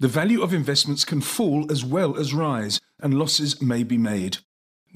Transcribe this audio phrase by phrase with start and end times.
[0.00, 4.38] The value of investments can fall as well as rise, and losses may be made.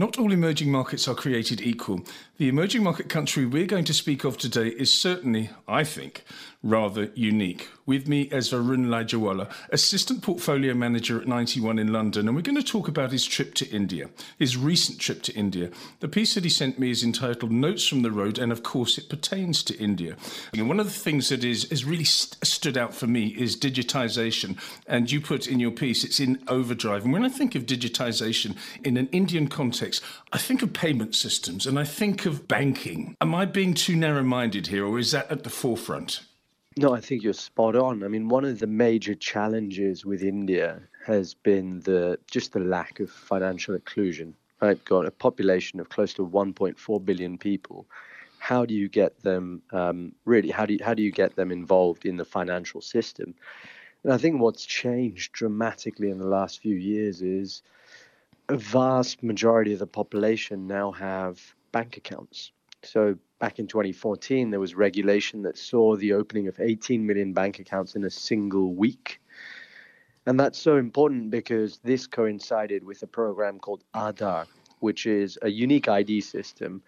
[0.00, 2.00] Not all emerging markets are created equal.
[2.38, 6.24] The emerging market country we're going to speak of today is certainly, I think,
[6.62, 7.68] rather unique.
[7.84, 12.56] With me is Varun Laijawalla, Assistant Portfolio Manager at 91 in London, and we're going
[12.56, 14.08] to talk about his trip to India,
[14.38, 15.70] his recent trip to India.
[16.00, 18.96] The piece that he sent me is entitled Notes from the Road, and of course
[18.96, 20.16] it pertains to India.
[20.54, 23.54] And one of the things that is, has really st- stood out for me is
[23.54, 24.58] digitization.
[24.86, 27.04] And you put in your piece, it's in overdrive.
[27.04, 29.89] And when I think of digitization in an Indian context,
[30.32, 33.16] I think of payment systems and I think of banking.
[33.20, 36.20] Am I being too narrow minded here, or is that at the forefront?
[36.76, 38.04] No, I think you're spot on.
[38.04, 43.00] I mean, one of the major challenges with India has been the just the lack
[43.00, 44.34] of financial inclusion.
[44.62, 47.86] Right, got a population of close to 1.4 billion people.
[48.38, 50.50] How do you get them um, really?
[50.50, 53.34] How do you, how do you get them involved in the financial system?
[54.04, 57.62] And I think what's changed dramatically in the last few years is
[58.50, 62.50] a vast majority of the population now have bank accounts.
[62.82, 67.60] So back in 2014, there was regulation that saw the opening of 18 million bank
[67.60, 69.20] accounts in a single week.
[70.26, 74.46] And that's so important because this coincided with a program called Aadhaar,
[74.80, 76.82] which is a unique ID system.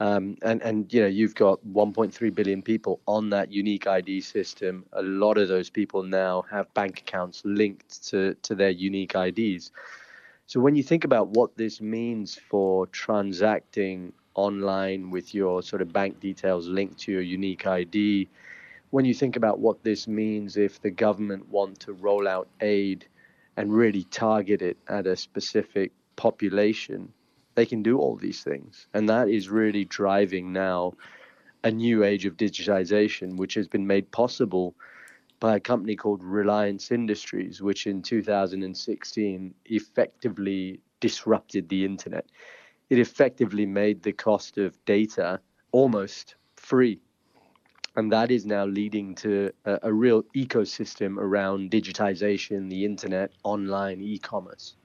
[0.00, 4.84] Um, and, and you know you've got 1.3 billion people on that unique ID system.
[4.92, 9.70] A lot of those people now have bank accounts linked to, to their unique IDs.
[10.46, 15.92] So when you think about what this means for transacting online with your sort of
[15.92, 18.28] bank details linked to your unique ID.
[18.90, 23.06] When you think about what this means if the government want to roll out aid
[23.56, 27.12] and really target it at a specific population,
[27.54, 28.86] they can do all these things.
[28.94, 30.94] And that is really driving now
[31.62, 34.74] a new age of digitization, which has been made possible
[35.44, 42.26] by a company called Reliance Industries, which in 2016 effectively disrupted the internet
[42.90, 45.40] it effectively made the cost of data
[45.72, 47.00] almost free.
[47.96, 54.00] And that is now leading to a, a real ecosystem around digitization, the internet, online
[54.00, 54.76] e commerce.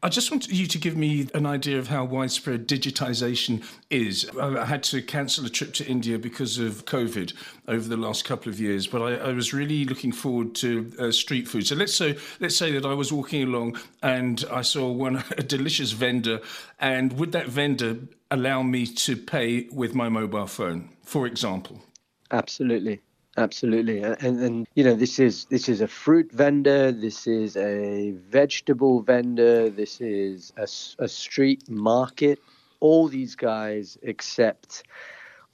[0.00, 4.30] I just want you to give me an idea of how widespread digitization is.
[4.40, 7.32] I had to cancel a trip to India because of COVID
[7.66, 11.10] over the last couple of years, but I, I was really looking forward to uh,
[11.10, 11.66] street food.
[11.66, 15.42] So let's say let's say that I was walking along and I saw one a
[15.42, 16.40] delicious vendor,
[16.78, 17.96] and would that vendor
[18.30, 21.82] allow me to pay with my mobile phone, for example?
[22.30, 23.00] Absolutely.
[23.36, 28.10] Absolutely, and and you know this is this is a fruit vendor, this is a
[28.12, 30.66] vegetable vendor, this is a,
[31.04, 32.40] a street market.
[32.80, 34.82] All these guys accept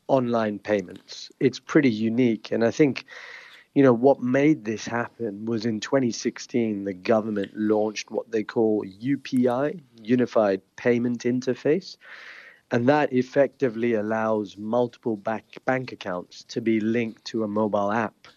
[0.09, 1.31] online payments.
[1.41, 3.05] It's pretty unique, and I think
[3.75, 8.85] you know what made this happen was in 2016 the government launched what they call
[8.85, 11.97] UPI, Unified Payment Interface
[12.71, 18.29] and that effectively allows multiple back bank accounts to be linked to a mobile app.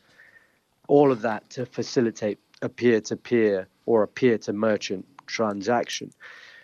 [0.88, 6.11] All of that to facilitate a peer to peer or a peer to merchant transaction.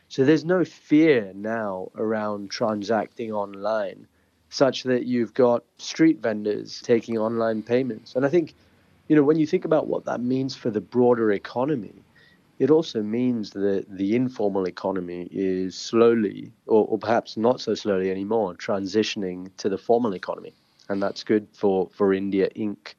[0.08, 4.08] So there's no fear now around transacting online,
[4.50, 8.16] such that you've got street vendors taking online payments.
[8.16, 8.54] And I think,
[9.08, 11.96] you know, when you think about what that means for the broader economy,
[12.60, 18.12] it also means that the informal economy is slowly, or, or, perhaps not so slowly
[18.12, 20.54] anymore, transitioning to the formal economy.
[20.90, 22.94] And that's good for, for India Inc.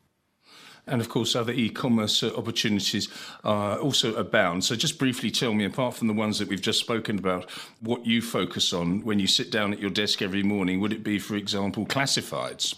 [0.87, 3.09] And of course, other e commerce opportunities
[3.42, 4.65] uh, also abound.
[4.65, 7.50] So, just briefly tell me, apart from the ones that we've just spoken about,
[7.81, 10.81] what you focus on when you sit down at your desk every morning.
[10.81, 12.75] Would it be, for example, classifieds?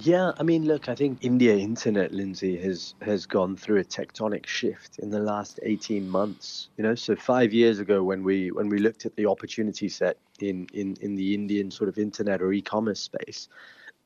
[0.00, 4.46] Yeah, I mean, look, I think India internet, Lindsay, has has gone through a tectonic
[4.46, 6.68] shift in the last 18 months.
[6.76, 10.16] You know, so five years ago, when we when we looked at the opportunity set
[10.38, 13.48] in in in the Indian sort of internet or e-commerce space,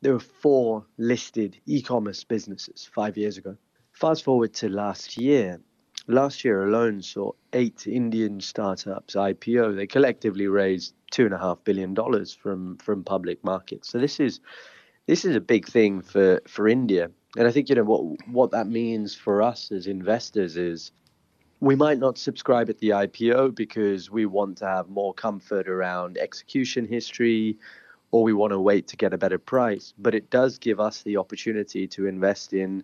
[0.00, 3.54] there were four listed e-commerce businesses five years ago.
[3.92, 5.60] Fast forward to last year.
[6.06, 9.76] Last year alone saw eight Indian startups IPO.
[9.76, 13.90] They collectively raised two and a half billion dollars from from public markets.
[13.90, 14.40] So this is
[15.06, 18.50] this is a big thing for for India, and I think you know what what
[18.52, 20.92] that means for us as investors is
[21.62, 26.18] we might not subscribe at the IPO because we want to have more comfort around
[26.18, 27.56] execution history
[28.10, 29.94] or we want to wait to get a better price.
[29.96, 32.82] But it does give us the opportunity to invest in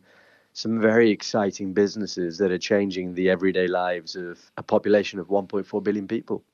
[0.52, 5.82] some very exciting businesses that are changing the everyday lives of a population of 1.4
[5.82, 6.44] billion people.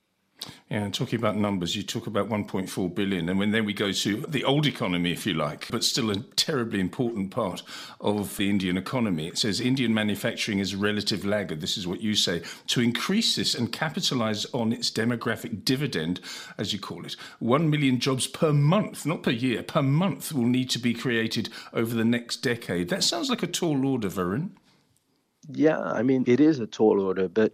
[0.69, 3.91] Yeah, and talking about numbers, you talk about 1.4 billion, and when then we go
[3.91, 7.61] to the old economy, if you like, but still a terribly important part
[8.01, 9.27] of the Indian economy.
[9.27, 11.61] It says Indian manufacturing is a relative laggard.
[11.61, 12.41] This is what you say.
[12.67, 16.19] To increase this and capitalize on its demographic dividend,
[16.57, 20.47] as you call it, 1 million jobs per month, not per year, per month will
[20.47, 22.89] need to be created over the next decade.
[22.89, 24.51] That sounds like a tall order, Varun.
[25.47, 27.53] Yeah, I mean, it is a tall order, but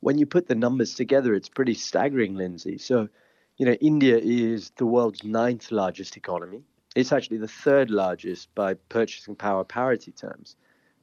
[0.00, 2.78] when you put the numbers together, it's pretty staggering, Lindsay.
[2.78, 3.08] So,
[3.56, 6.62] you know, India is the world's ninth largest economy.
[6.96, 10.56] It's actually the third largest by purchasing power parity terms.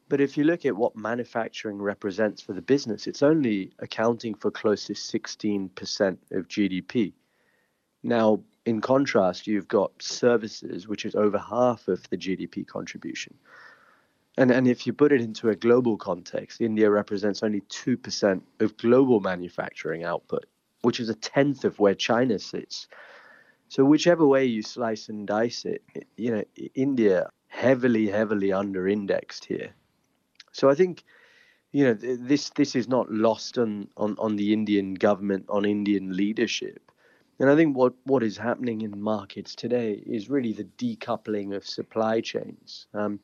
[0.09, 4.51] But if you look at what manufacturing represents for the business, it's only accounting for
[4.51, 7.13] close to 16% of GDP.
[8.03, 13.35] Now, in contrast, you've got services, which is over half of the GDP contribution.
[14.37, 18.77] And, and if you put it into a global context, India represents only 2% of
[18.77, 20.45] global manufacturing output,
[20.81, 22.87] which is a tenth of where China sits.
[23.69, 25.83] So whichever way you slice and dice it,
[26.15, 26.43] you know,
[26.75, 29.71] India heavily, heavily under indexed here.
[30.51, 31.03] So I think,
[31.71, 36.15] you know, this this is not lost on, on, on the Indian government, on Indian
[36.15, 36.91] leadership.
[37.39, 41.65] And I think what, what is happening in markets today is really the decoupling of
[41.65, 42.87] supply chains.
[42.93, 43.19] Um,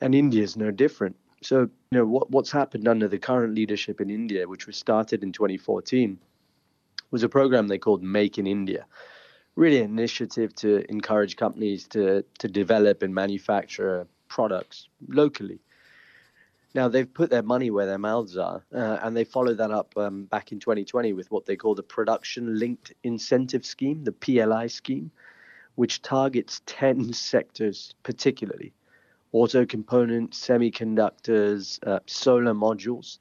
[0.00, 1.16] and India is no different.
[1.42, 5.22] So, you know, what, what's happened under the current leadership in India, which was started
[5.22, 6.18] in 2014,
[7.10, 8.86] was a program they called Make in India.
[9.56, 15.60] Really, an initiative to encourage companies to, to develop and manufacture products locally.
[16.72, 19.92] Now, they've put their money where their mouths are, uh, and they followed that up
[19.96, 24.68] um, back in 2020 with what they call the Production Linked Incentive Scheme, the PLI
[24.68, 25.10] scheme,
[25.74, 28.72] which targets 10 sectors particularly
[29.32, 33.18] auto components, semiconductors, uh, solar modules.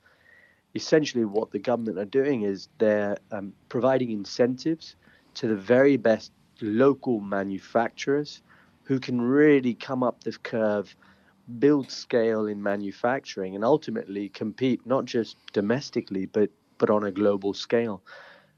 [0.75, 4.95] Essentially, what the government are doing is they're um, providing incentives
[5.35, 8.41] to the very best local manufacturers
[8.83, 10.95] who can really come up the curve,
[11.59, 17.53] build scale in manufacturing, and ultimately compete not just domestically but but on a global
[17.53, 18.01] scale.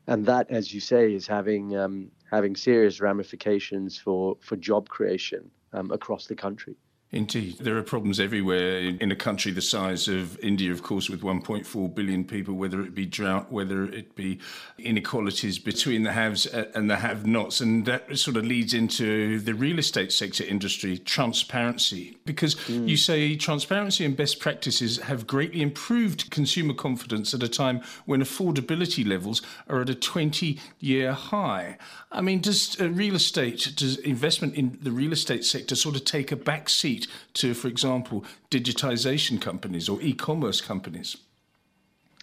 [0.07, 5.51] And that, as you say, is having um, having serious ramifications for for job creation
[5.73, 6.75] um, across the country.
[7.13, 7.57] Indeed.
[7.59, 11.93] There are problems everywhere in a country the size of India, of course, with 1.4
[11.93, 14.39] billion people, whether it be drought, whether it be
[14.79, 17.59] inequalities between the haves and the have nots.
[17.59, 22.17] And that sort of leads into the real estate sector industry, transparency.
[22.23, 22.87] Because mm.
[22.87, 28.21] you say transparency and best practices have greatly improved consumer confidence at a time when
[28.21, 31.77] affordability levels are at a 20 year high.
[32.09, 36.05] I mean, does uh, real estate, does investment in the real estate sector sort of
[36.05, 37.00] take a back seat?
[37.35, 41.17] To, for example, digitization companies or e commerce companies?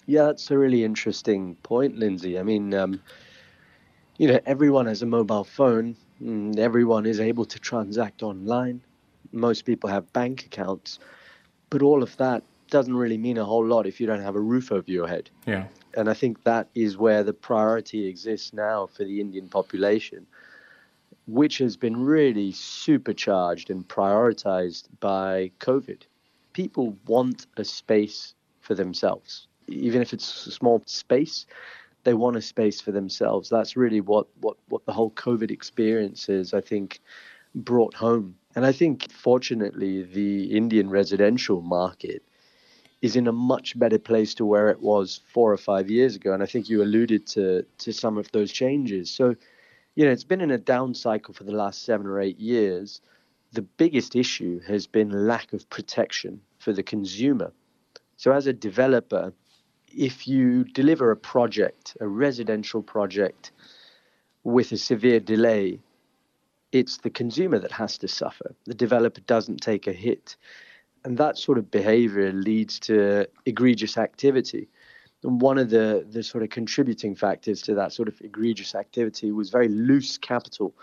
[0.06, 2.38] Yeah, that's a really interesting point, Lindsay.
[2.38, 3.00] I mean, um,
[4.16, 8.80] you know, everyone has a mobile phone, and everyone is able to transact online.
[9.32, 10.98] Most people have bank accounts,
[11.70, 14.40] but all of that doesn't really mean a whole lot if you don't have a
[14.40, 15.30] roof over your head.
[15.46, 15.66] Yeah.
[15.94, 20.26] And I think that is where the priority exists now for the Indian population
[21.28, 26.02] which has been really supercharged and prioritized by COVID.
[26.54, 31.44] People want a space for themselves, even if it's a small space.
[32.04, 33.50] They want a space for themselves.
[33.50, 37.00] That's really what, what, what the whole COVID experience is, I think,
[37.54, 38.34] brought home.
[38.56, 42.22] And I think, fortunately, the Indian residential market
[43.02, 46.32] is in a much better place to where it was four or five years ago.
[46.32, 49.10] And I think you alluded to, to some of those changes.
[49.10, 49.36] So
[49.98, 53.00] you know, it's been in a down cycle for the last seven or eight years.
[53.50, 57.52] The biggest issue has been lack of protection for the consumer.
[58.16, 59.32] So, as a developer,
[59.88, 63.50] if you deliver a project, a residential project,
[64.44, 65.80] with a severe delay,
[66.70, 68.54] it's the consumer that has to suffer.
[68.66, 70.36] The developer doesn't take a hit.
[71.04, 74.68] And that sort of behavior leads to egregious activity.
[75.24, 79.32] And one of the, the sort of contributing factors to that sort of egregious activity
[79.32, 80.74] was very loose capital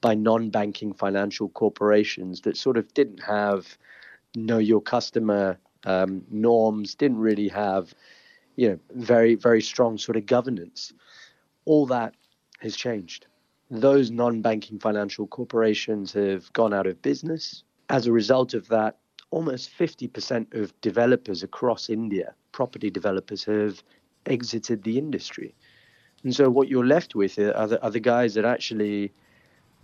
[0.00, 3.78] by non banking financial corporations that sort of didn't have
[4.36, 7.94] know your customer um, norms, didn't really have
[8.56, 10.92] you know very very strong sort of governance.
[11.64, 12.14] All that
[12.60, 13.26] has changed.
[13.70, 17.62] Those non-banking financial corporations have gone out of business.
[17.90, 18.96] As a result of that,
[19.30, 23.82] almost 50% of developers across India, property developers, have
[24.26, 25.54] exited the industry.
[26.24, 29.12] And so what you're left with are the, are the guys that actually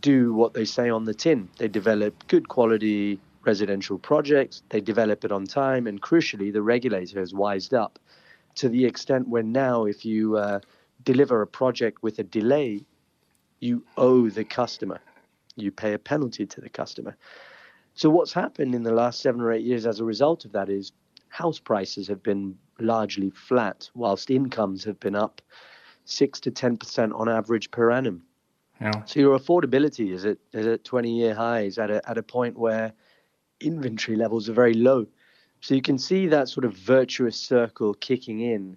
[0.00, 1.48] do what they say on the tin.
[1.58, 7.20] They develop good quality residential projects, they develop it on time, and crucially, the regulator
[7.20, 7.98] has wised up
[8.56, 10.60] to the extent where now, if you uh,
[11.04, 12.84] deliver a project with a delay,
[13.60, 15.00] you owe the customer.
[15.56, 17.16] You pay a penalty to the customer.
[17.94, 20.68] So, what's happened in the last seven or eight years as a result of that
[20.68, 20.92] is
[21.28, 25.40] house prices have been largely flat, whilst incomes have been up
[26.04, 28.22] six to 10% on average per annum.
[28.80, 29.04] Yeah.
[29.04, 32.58] So, your affordability is at, is at 20 year highs at a, at a point
[32.58, 32.92] where
[33.60, 35.06] inventory levels are very low.
[35.60, 38.76] So, you can see that sort of virtuous circle kicking in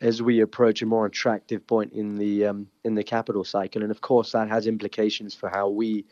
[0.00, 3.90] as we approach a more attractive point in the um, in the capital cycle, and
[3.90, 6.04] of course that has implications for how we,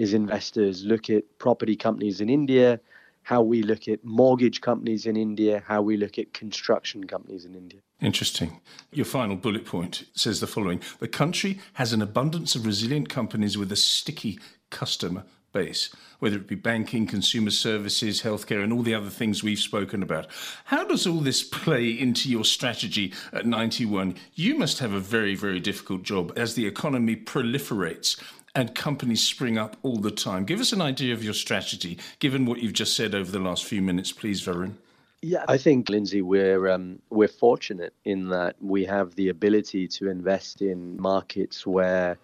[0.00, 2.80] as investors, look at property companies in India,
[3.22, 7.54] how we look at mortgage companies in India, how we look at construction companies in
[7.54, 7.80] India.
[8.00, 8.60] Interesting.
[8.92, 13.58] Your final bullet point says the following The country has an abundance of resilient companies
[13.58, 14.40] with a sticky
[14.70, 15.90] customer base,
[16.20, 20.28] whether it be banking, consumer services, healthcare, and all the other things we've spoken about.
[20.66, 24.14] How does all this play into your strategy at 91?
[24.34, 28.20] You must have a very, very difficult job as the economy proliferates
[28.54, 30.44] and companies spring up all the time.
[30.44, 33.64] Give us an idea of your strategy, given what you've just said over the last
[33.64, 34.74] few minutes, please, Varun.
[35.22, 40.08] Yeah, I think Lindsay, we're um, we're fortunate in that we have the ability to
[40.08, 42.16] invest in markets where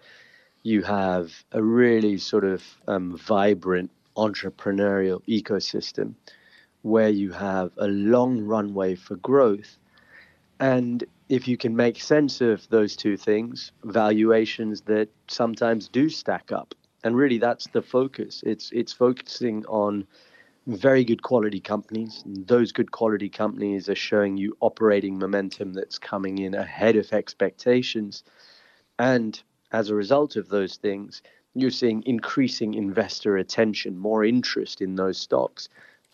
[0.63, 6.15] you have a really sort of um, vibrant entrepreneurial ecosystem
[6.81, 9.77] where you have a long runway for growth.
[10.59, 16.51] And if you can make sense of those two things, valuations that sometimes do stack
[16.51, 16.73] up.
[17.03, 18.43] And really that's the focus.
[18.45, 20.07] It's it's focusing on
[20.67, 22.23] very good quality companies.
[22.25, 28.23] Those good quality companies are showing you operating momentum that's coming in ahead of expectations.
[28.99, 29.41] And
[29.71, 31.21] as a result of those things,
[31.53, 35.69] you're seeing increasing investor attention, more interest in those stocks.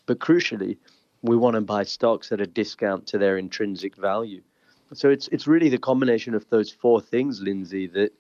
[0.06, 0.78] But crucially,
[1.22, 4.42] we want to buy stocks at a discount to their intrinsic value.
[4.94, 8.14] So it's it's really the combination of those four things, Lindsay, that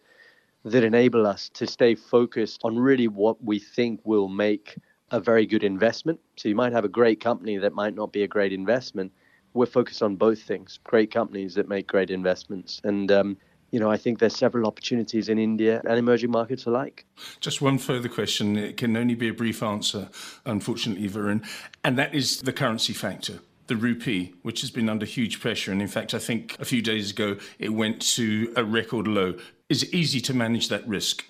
[0.65, 4.77] that enable us to stay focused on really what we think will make
[5.11, 6.19] a very good investment.
[6.37, 9.11] So you might have a great company that might not be a great investment.
[9.53, 13.37] We're focused on both things: great companies that make great investments, and um,
[13.71, 17.07] you know, I think there's several opportunities in India and emerging markets alike.
[17.39, 18.55] Just one further question.
[18.55, 20.09] It can only be a brief answer,
[20.45, 21.43] unfortunately, Varun,
[21.83, 23.39] and that is the currency factor.
[23.67, 26.81] The rupee, which has been under huge pressure, and in fact, I think a few
[26.81, 29.35] days ago it went to a record low.
[29.69, 31.25] Is it easy to manage that risk?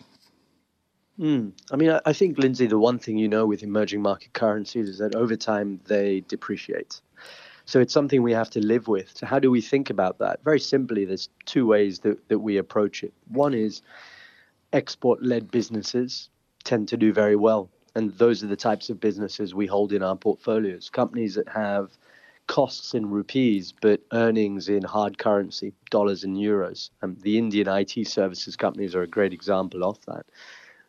[1.20, 1.52] Mm.
[1.72, 4.98] I mean, I think, Lindsay, the one thing you know with emerging market currencies is
[4.98, 7.02] that over time they depreciate.
[7.66, 9.12] So it's something we have to live with.
[9.16, 10.44] So how do we think about that?
[10.44, 13.13] Very simply, there's two ways that, that we approach it.
[13.30, 13.84] One is
[14.74, 16.30] export-led businesses
[16.63, 17.70] tend to do very well.
[17.96, 20.90] And those are the types of businesses we hold in our portfolios.
[20.90, 21.92] Companies that have
[22.48, 26.90] costs in rupees but earnings in hard currency, dollars and euros.
[27.02, 30.26] And the Indian IT services companies are a great example of that.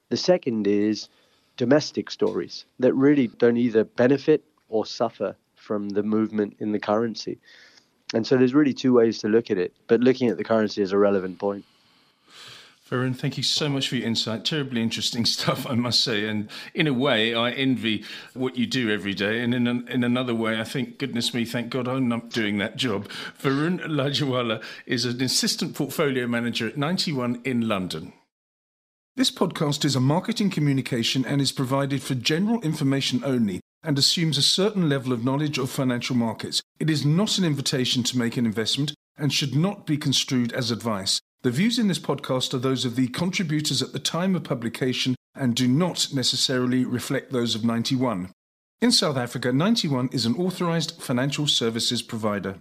[0.08, 1.08] The second is
[1.56, 7.38] domestic stories that really don't either benefit or suffer from the movement in the currency.
[8.12, 10.82] And so there's really two ways to look at it, but looking at the currency
[10.82, 11.64] is a relevant point.
[12.88, 14.44] Varun, thank you so much for your insight.
[14.44, 16.28] Terribly interesting stuff, I must say.
[16.28, 19.40] And in a way, I envy what you do every day.
[19.40, 22.58] And in, an, in another way, I think, goodness me, thank God I'm not doing
[22.58, 23.08] that job.
[23.40, 28.12] Varun Laijawalla is an assistant portfolio manager at 91 in London.
[29.16, 34.36] This podcast is a marketing communication and is provided for general information only and assumes
[34.36, 36.60] a certain level of knowledge of financial markets.
[36.80, 40.70] It is not an invitation to make an investment and should not be construed as
[40.70, 41.20] advice.
[41.44, 45.14] The views in this podcast are those of the contributors at the time of publication
[45.34, 48.32] and do not necessarily reflect those of 91.
[48.80, 52.60] In South Africa, 91 is an authorized financial services provider.